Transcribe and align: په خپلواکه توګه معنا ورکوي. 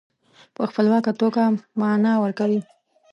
په 0.55 0.61
خپلواکه 0.69 1.11
توګه 1.21 1.43
معنا 1.79 2.13
ورکوي. 2.23 2.59